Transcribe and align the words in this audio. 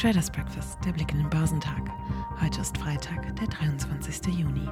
Traders 0.00 0.30
Breakfast, 0.30 0.78
der 0.82 0.92
Blick 0.92 1.12
in 1.12 1.18
den 1.18 1.28
Börsentag. 1.28 1.82
Heute 2.40 2.62
ist 2.62 2.78
Freitag, 2.78 3.36
der 3.36 3.46
23. 3.48 4.34
Juni. 4.34 4.66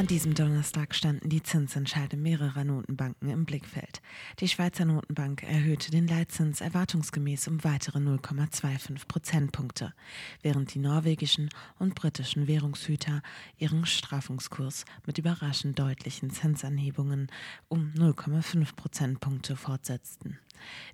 An 0.00 0.06
diesem 0.06 0.32
Donnerstag 0.32 0.94
standen 0.94 1.28
die 1.28 1.42
Zinsentscheide 1.42 2.16
mehrerer 2.16 2.64
Notenbanken 2.64 3.28
im 3.28 3.44
Blickfeld. 3.44 4.00
Die 4.38 4.48
Schweizer 4.48 4.86
Notenbank 4.86 5.42
erhöhte 5.42 5.90
den 5.90 6.08
Leitzins 6.08 6.62
erwartungsgemäß 6.62 7.48
um 7.48 7.62
weitere 7.64 7.98
0,25 7.98 9.06
Prozentpunkte, 9.06 9.92
während 10.40 10.72
die 10.72 10.78
norwegischen 10.78 11.50
und 11.78 11.94
britischen 11.94 12.46
Währungshüter 12.46 13.20
ihren 13.58 13.84
Strafungskurs 13.84 14.86
mit 15.04 15.18
überraschend 15.18 15.78
deutlichen 15.78 16.30
Zinsanhebungen 16.30 17.30
um 17.68 17.92
0,5 17.94 18.74
Prozentpunkte 18.76 19.54
fortsetzten. 19.54 20.38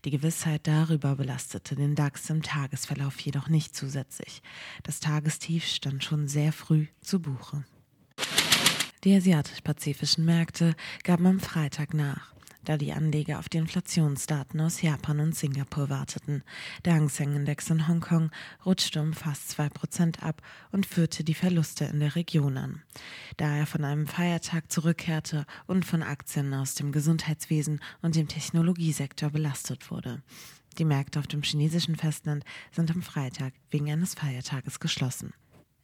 Die 0.05 0.11
Gewissheit 0.11 0.67
darüber 0.67 1.15
belastete 1.15 1.77
den 1.77 1.95
DAX 1.95 2.29
im 2.29 2.43
Tagesverlauf 2.43 3.21
jedoch 3.21 3.49
nicht 3.49 3.73
zusätzlich. 3.77 4.43
Das 4.83 4.99
Tagestief 4.99 5.65
stand 5.65 6.03
schon 6.03 6.27
sehr 6.27 6.53
früh 6.53 6.89
zu 7.01 7.23
Buche. 7.23 7.63
Die 9.07 9.15
asiatisch-pazifischen 9.15 10.25
Märkte 10.25 10.75
gaben 11.05 11.27
am 11.27 11.39
Freitag 11.39 11.95
nach, 11.95 12.35
da 12.65 12.77
die 12.77 12.93
Anleger 12.93 13.39
auf 13.39 13.49
die 13.49 13.59
Inflationsdaten 13.59 14.61
aus 14.61 14.83
Japan 14.83 15.21
und 15.21 15.37
Singapur 15.37 15.91
warteten. 15.91 16.43
Der 16.85 16.95
Hang 16.95 17.09
Seng 17.09 17.37
Index 17.37 17.71
in 17.71 17.87
Hongkong 17.87 18.33
rutschte 18.65 19.01
um 19.01 19.13
fast 19.13 19.57
2% 19.61 20.19
ab 20.23 20.43
und 20.73 20.87
führte 20.87 21.23
die 21.23 21.35
Verluste 21.35 21.85
in 21.85 22.01
der 22.01 22.17
Region 22.17 22.59
an. 22.59 22.83
Da 23.37 23.57
er 23.57 23.67
von 23.67 23.85
einem 23.85 24.09
Feiertag 24.09 24.73
zurückkehrte 24.73 25.47
und 25.69 25.85
von 25.85 26.03
Aktien 26.03 26.53
aus 26.53 26.75
dem 26.75 26.91
Gesundheitswesen 26.91 27.79
und 28.03 28.17
dem 28.17 28.27
Technologiesektor 28.27 29.31
belastet 29.31 29.93
wurde. 29.93 30.21
Die 30.79 30.85
Märkte 30.85 31.21
auf 31.21 31.29
dem 31.29 31.43
chinesischen 31.43 31.95
Festland 31.95 32.45
sind 32.73 32.91
am 32.91 33.03
Freitag 33.03 33.53
wegen 33.71 33.89
eines 33.89 34.15
Feiertages 34.15 34.81
geschlossen. 34.81 35.33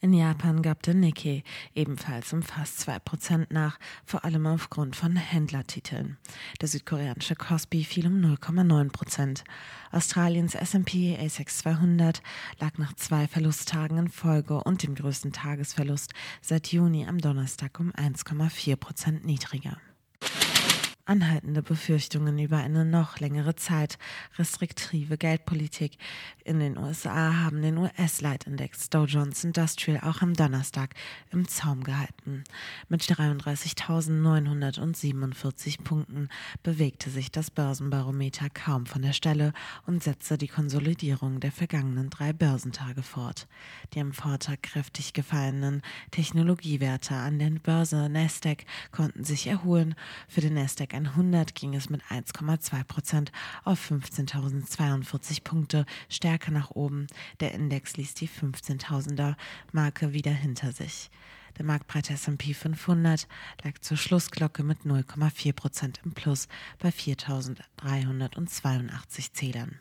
In 0.05 0.13
Japan 0.13 0.63
gab 0.63 0.83
der 0.83 0.95
Nikkei 0.95 1.45
ebenfalls 1.77 2.33
um 2.33 2.43
fast 2.43 2.81
2% 2.89 3.47
nach, 3.51 3.79
vor 4.05 4.25
allem 4.25 4.49
aufgrund 4.49 4.97
von 4.97 5.15
Händlertiteln. 5.15 6.19
Der 6.61 6.67
südkoreanische 6.67 7.37
Kospi 7.37 7.85
fiel 7.85 8.09
um 8.09 8.15
0,9%. 8.15 9.45
Australiens 9.93 10.57
S&P 10.57 11.17
ASX 11.17 11.59
200 11.59 12.21
lag 12.59 12.79
nach 12.79 12.95
zwei 12.95 13.29
Verlusttagen 13.29 13.97
in 13.97 14.09
Folge 14.09 14.65
und 14.65 14.83
dem 14.83 14.97
größten 14.97 15.31
Tagesverlust 15.31 16.13
seit 16.41 16.73
Juni 16.73 17.07
am 17.07 17.19
Donnerstag 17.19 17.79
um 17.79 17.93
1,4% 17.93 19.25
niedriger. 19.25 19.77
Anhaltende 21.05 21.63
Befürchtungen 21.63 22.39
über 22.39 22.59
eine 22.59 22.85
noch 22.85 23.19
längere 23.19 23.57
Zeit 23.57 23.99
restriktive 24.39 25.19
Geldpolitik 25.19 25.99
in 26.45 26.61
den 26.61 26.79
USA 26.79 27.37
haben 27.37 27.63
den 27.63 27.79
US-Leitindex 27.79 28.91
Dow 28.91 29.05
Jones 29.05 29.45
Industrial 29.45 30.01
auch 30.01 30.21
am 30.23 30.35
Donnerstag 30.35 30.95
im 31.31 31.47
Zaum 31.49 31.85
gehalten. 31.85 32.43
Mit 32.89 33.03
33.947 33.03 35.83
Punkten 35.83 36.29
bewegte 36.63 37.11
sich 37.11 37.31
das 37.31 37.51
Börsenbarometer 37.51 38.49
kaum 38.51 38.87
von 38.87 39.03
der 39.03 39.13
Stelle 39.13 39.53
und 39.87 40.03
setzte 40.03 40.39
die 40.39 40.49
Konsolidierung 40.49 41.41
der 41.41 41.53
vergangenen 41.53 42.09
drei 42.11 42.33
Börsentage 42.33 43.03
fort. 43.03 43.47
Die 43.95 44.01
am 44.01 44.13
Vortag 44.13 44.63
kräftig 44.63 45.13
gefallenen 45.13 45.83
Technologiewerte 46.11 47.15
an 47.15 47.39
der 47.39 47.51
Börse 47.51 48.09
Nasdaq 48.09 48.65
konnten 48.91 49.23
sich 49.25 49.47
erholen. 49.47 49.95
Für 50.29 50.41
den 50.41 50.55
Nasdaq 50.55 50.92
100 50.93 51.55
ging 51.55 51.75
es 51.75 51.91
mit 51.91 52.03
1,2 52.05 52.85
Prozent 52.85 53.33
auf 53.65 53.91
15.042 53.91 55.43
Punkte 55.43 55.87
stärker 56.09 56.51
nach 56.51 56.71
oben. 56.71 57.07
Der 57.41 57.55
Index 57.55 57.97
ließ 57.97 58.15
die 58.15 58.29
15.000er 58.29 59.37
Marke 59.73 60.13
wieder 60.13 60.33
hinter 60.33 60.73
sich. 60.73 61.11
Der 61.59 61.65
Marktbreite 61.65 62.15
S&P 62.15 62.55
500 62.55 63.29
lag 63.63 63.79
zur 63.81 63.97
Schlussglocke 63.97 64.63
mit 64.63 64.81
0,4 64.81 65.53
Prozent 65.53 66.01
im 66.05 66.13
Plus 66.13 66.49
bei 66.79 66.89
4.382 66.89 69.33
Zählern. 69.33 69.81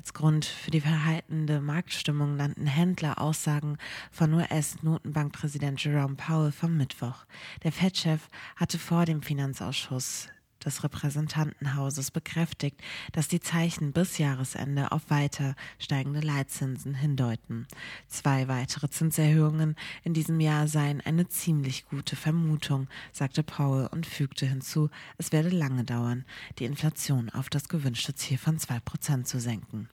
Als 0.00 0.14
Grund 0.14 0.46
für 0.46 0.70
die 0.70 0.80
verhaltende 0.80 1.60
Marktstimmung 1.60 2.34
nannten 2.34 2.66
Händler 2.66 3.20
Aussagen 3.20 3.76
von 4.10 4.32
US-Notenbankpräsident 4.32 5.84
Jerome 5.84 6.14
Powell 6.14 6.52
vom 6.52 6.74
Mittwoch. 6.74 7.26
Der 7.64 7.70
Fed-Chef 7.70 8.28
hatte 8.56 8.78
vor 8.78 9.04
dem 9.04 9.20
Finanzausschuss 9.20 10.28
des 10.64 10.84
Repräsentantenhauses 10.84 12.10
bekräftigt, 12.10 12.80
dass 13.12 13.28
die 13.28 13.40
Zeichen 13.40 13.92
bis 13.92 14.18
Jahresende 14.18 14.92
auf 14.92 15.10
weiter 15.10 15.54
steigende 15.78 16.20
Leitzinsen 16.20 16.94
hindeuten. 16.94 17.66
Zwei 18.08 18.48
weitere 18.48 18.88
Zinserhöhungen 18.88 19.76
in 20.04 20.14
diesem 20.14 20.40
Jahr 20.40 20.68
seien 20.68 21.00
eine 21.00 21.28
ziemlich 21.28 21.86
gute 21.86 22.16
Vermutung, 22.16 22.88
sagte 23.12 23.42
Powell 23.42 23.88
und 23.88 24.06
fügte 24.06 24.46
hinzu, 24.46 24.90
es 25.18 25.32
werde 25.32 25.50
lange 25.50 25.84
dauern, 25.84 26.24
die 26.58 26.64
Inflation 26.64 27.30
auf 27.30 27.50
das 27.50 27.68
gewünschte 27.68 28.14
Ziel 28.14 28.38
von 28.38 28.58
zwei 28.58 28.80
Prozent 28.80 29.26
zu 29.28 29.40
senken. 29.40 29.88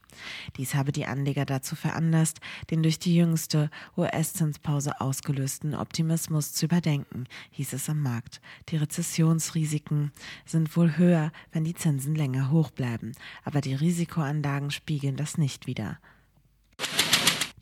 Dies 0.55 0.73
habe 0.75 0.91
die 0.91 1.05
Anleger 1.05 1.45
dazu 1.45 1.75
veranlasst, 1.75 2.39
den 2.71 2.81
durch 2.81 2.99
die 2.99 3.15
jüngste 3.15 3.69
US-Zinspause 3.95 4.99
ausgelösten 4.99 5.75
Optimismus 5.75 6.53
zu 6.53 6.65
überdenken, 6.65 7.25
hieß 7.51 7.73
es 7.73 7.89
am 7.89 8.01
Markt. 8.01 8.41
Die 8.69 8.77
Rezessionsrisiken 8.77 10.11
sind 10.45 10.56
wohl 10.75 10.97
höher, 10.97 11.31
wenn 11.51 11.63
die 11.63 11.75
Zinsen 11.75 12.15
länger 12.15 12.51
hoch 12.51 12.71
bleiben, 12.71 13.11
aber 13.43 13.61
die 13.61 13.75
Risikoanlagen 13.75 14.71
spiegeln 14.71 15.15
das 15.15 15.37
nicht 15.37 15.67
wider. 15.67 15.99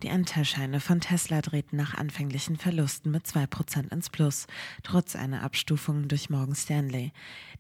Die 0.04 0.12
Anteilscheine 0.12 0.82
von 0.82 1.00
Tesla 1.00 1.42
drehten 1.42 1.78
nach 1.78 1.96
anfänglichen 1.96 2.58
Verlusten 2.58 3.12
mit 3.12 3.26
2% 3.26 3.92
ins 3.92 4.10
Plus, 4.10 4.46
trotz 4.84 5.16
einer 5.16 5.42
Abstufung 5.42 6.08
durch 6.08 6.30
Morgan 6.30 6.54
Stanley. 6.54 7.12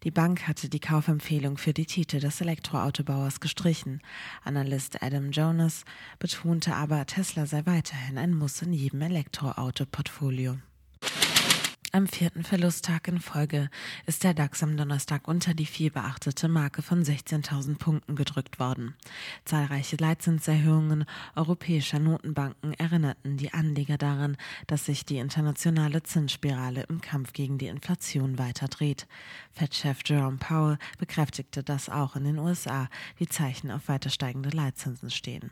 Die 0.03 0.11
Bank 0.11 0.47
hatte 0.47 0.69
die 0.69 0.79
Kaufempfehlung 0.79 1.57
für 1.57 1.73
die 1.73 1.87
Titel 1.87 2.19
des 2.19 2.41
Elektroautobauers 2.41 3.39
gestrichen. 3.39 4.01
Analyst 4.43 5.01
Adam 5.01 5.31
Jonas 5.31 5.85
betonte 6.19 6.75
aber, 6.75 7.05
Tesla 7.05 7.45
sei 7.45 7.65
weiterhin 7.65 8.17
ein 8.17 8.33
Muss 8.33 8.61
in 8.61 8.73
jedem 8.73 9.01
Elektroauto-Portfolio. 9.01 10.57
Am 11.95 12.07
vierten 12.07 12.43
Verlusttag 12.43 13.07
in 13.07 13.21
Folge 13.21 13.69
ist 14.05 14.25
der 14.25 14.33
DAX 14.33 14.61
am 14.61 14.75
Donnerstag 14.75 15.29
unter 15.29 15.53
die 15.53 15.65
viel 15.65 15.91
beachtete 15.91 16.49
Marke 16.49 16.81
von 16.81 17.05
16.000 17.05 17.77
Punkten 17.77 18.17
gedrückt 18.17 18.59
worden. 18.59 18.95
Zahlreiche 19.45 19.95
Leitzinserhöhungen 19.95 21.05
europäischer 21.37 21.99
Notenbanken 21.99 22.73
erinnerten 22.73 23.37
die 23.37 23.53
Anleger 23.53 23.97
daran, 23.97 24.35
dass 24.67 24.83
sich 24.83 25.05
die 25.05 25.19
internationale 25.19 26.03
Zinsspirale 26.03 26.83
im 26.89 26.99
Kampf 26.99 27.31
gegen 27.31 27.57
die 27.57 27.67
Inflation 27.67 28.37
weiter 28.37 28.67
dreht. 28.67 29.07
Fed-Chef 29.53 29.99
Jerome 30.05 30.35
Powell 30.35 30.77
bekräftigte, 30.97 31.63
dass 31.63 31.87
auch 31.87 32.17
in 32.17 32.25
den 32.25 32.39
USA 32.39 32.89
die 33.19 33.29
Zeichen 33.29 33.71
auf 33.71 33.87
weiter 33.87 34.09
steigende 34.09 34.49
Leitzinsen 34.49 35.11
stehen. 35.11 35.51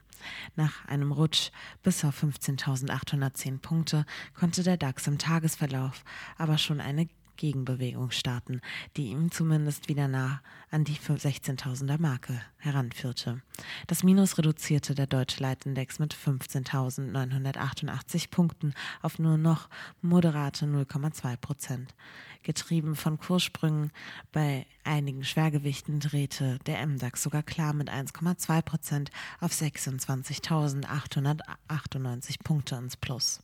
Nach 0.57 0.85
einem 0.87 1.13
Rutsch 1.13 1.51
bis 1.83 2.03
auf 2.03 2.21
15.810 2.21 3.59
Punkte 3.59 4.05
konnte 4.33 4.63
der 4.63 4.75
DAX 4.75 5.07
im 5.07 5.17
Tagesverlauf 5.17 6.03
aber 6.37 6.57
schon 6.57 6.79
eine 6.79 7.07
Gegenbewegung 7.37 8.11
starten, 8.11 8.61
die 8.95 9.07
ihm 9.07 9.31
zumindest 9.31 9.89
wieder 9.89 10.07
nah 10.07 10.41
an 10.71 10.83
die 10.83 10.95
16.000er 10.95 11.99
Marke 11.99 12.39
heranführte. 12.57 13.41
Das 13.87 14.03
Minus 14.03 14.37
reduzierte 14.37 14.93
der 14.95 15.07
deutsche 15.07 15.41
Leitindex 15.41 15.99
mit 15.99 16.15
15.988 16.15 18.29
Punkten 18.29 18.73
auf 19.01 19.19
nur 19.19 19.37
noch 19.37 19.69
moderate 20.01 20.65
0,2 20.65 21.37
Prozent. 21.37 21.95
Getrieben 22.43 22.95
von 22.95 23.19
Kurssprüngen 23.19 23.91
bei 24.31 24.65
einigen 24.83 25.23
Schwergewichten 25.23 25.99
drehte 25.99 26.59
der 26.65 26.85
MDAX 26.85 27.23
sogar 27.23 27.41
klar 27.43 27.73
mit 27.73 27.89
1,2 27.89 28.61
Prozent 28.61 29.09
auf 29.39 29.51
26.898 29.51 32.43
Punkte 32.43 32.75
ins 32.75 32.97
Plus. 32.97 33.41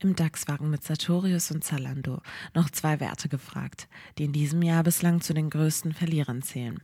Im 0.00 0.14
DAX 0.14 0.46
waren 0.46 0.70
mit 0.70 0.84
Sartorius 0.84 1.50
und 1.50 1.64
Zalando 1.64 2.22
noch 2.54 2.70
zwei 2.70 3.00
Werte 3.00 3.28
gefragt, 3.28 3.88
die 4.16 4.26
in 4.26 4.32
diesem 4.32 4.62
Jahr 4.62 4.84
bislang 4.84 5.20
zu 5.20 5.34
den 5.34 5.50
größten 5.50 5.92
Verlierern 5.92 6.40
zählen. 6.40 6.80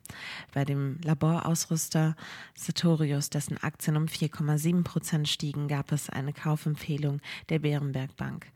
Bei 0.52 0.64
dem 0.64 0.98
Laborausrüster 1.00 2.16
Sartorius, 2.56 3.30
dessen 3.30 3.56
Aktien 3.58 3.96
um 3.96 4.06
4,7 4.06 4.82
Prozent 4.82 5.28
stiegen, 5.28 5.68
gab 5.68 5.92
es 5.92 6.10
eine 6.10 6.32
Kaufempfehlung 6.32 7.20
der 7.50 7.60
Bärenberg 7.60 8.16
Bank. 8.16 8.50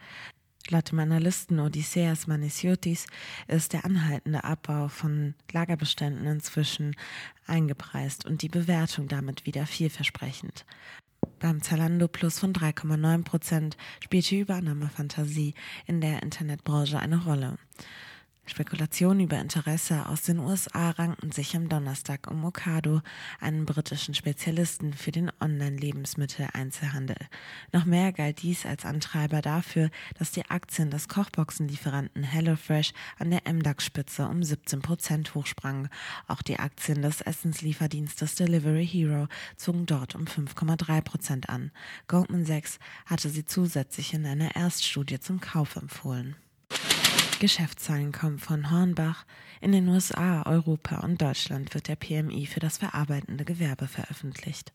Laut 0.71 0.91
dem 0.91 0.99
Analysten 0.99 1.61
Odysseas 1.61 2.27
Manisiotis 2.27 3.07
ist 3.47 3.73
der 3.73 3.85
anhaltende 3.85 4.43
Abbau 4.43 4.89
von 4.89 5.35
Lagerbeständen 5.53 6.27
inzwischen 6.27 6.97
eingepreist 7.47 8.27
und 8.27 8.43
die 8.43 8.49
Bewertung 8.49 9.07
damit 9.07 9.47
wieder 9.47 9.67
vielversprechend. 9.67 10.67
Beim 11.41 11.63
Zalando 11.63 12.09
Plus 12.09 12.39
von 12.39 12.53
3,9 12.53 13.25
Prozent 13.25 13.77
spielt 14.01 14.31
die 14.31 14.41
Übernahmefantasie 14.41 15.55
in 15.87 16.01
der 16.01 16.23
Internetbranche 16.23 16.99
eine 16.99 17.23
Rolle. 17.25 17.59
Spekulationen 18.49 19.21
über 19.21 19.39
Interesse 19.39 20.07
aus 20.07 20.23
den 20.23 20.39
USA 20.39 20.91
ranken 20.91 21.31
sich 21.33 21.55
am 21.55 21.69
Donnerstag 21.69 22.31
um 22.31 22.45
Ocado, 22.45 23.03
einen 23.41 23.67
britischen 23.67 24.15
Spezialisten 24.15 24.95
für 24.95 25.13
den 25.13 25.31
Online-Lebensmitteleinzelhandel. 25.41 27.17
Noch 27.73 27.85
mehr 27.85 28.13
galt 28.13 28.43
dies 28.43 28.65
als 28.65 28.85
Antreiber 28.85 29.43
dafür, 29.43 29.91
dass 30.19 30.33
die 30.33 30.49
Aktien 30.49 30.91
des 30.91 31.09
Kochboxenlieferanten 31.09 32.23
HelloFresh 32.23 32.93
an 33.19 33.31
der 33.31 33.43
MDAX-Spitze 33.53 34.27
um 34.27 34.43
17 34.43 34.81
Prozent 34.81 35.35
hochsprangen. 35.35 35.89
Auch 36.27 36.43
die 36.43 36.59
Aktien 36.59 37.03
des 37.03 37.21
Essenslieferdienstes 37.21 38.35
Delivery 38.35 38.87
Hero 38.87 39.29
zogen 39.57 39.87
dort 39.87 40.15
um 40.15 40.25
5,3 40.25 41.03
Prozent 41.03 41.49
an. 41.49 41.71
Goldman 42.07 42.47
Sachs 42.47 42.79
hatte 43.07 43.29
sie 43.29 43.45
zusätzlich 43.45 44.15
in 44.15 44.25
einer 44.27 44.57
Erststudie 44.57 45.21
zum 45.21 45.41
Kauf 45.41 45.77
empfohlen. 45.77 46.37
Geschäftszahlen 47.39 48.13
kommen 48.13 48.39
von 48.39 48.71
Hornbach. 48.71 49.25
In 49.61 49.73
den 49.73 49.89
USA, 49.89 50.43
Europa 50.43 50.99
und 50.99 51.23
Deutschland 51.23 51.73
wird 51.75 51.89
der 51.89 51.97
PMI 51.97 52.47
für 52.47 52.61
das 52.61 52.79
verarbeitende 52.79 53.45
Gewerbe 53.45 53.87
veröffentlicht. 53.87 54.73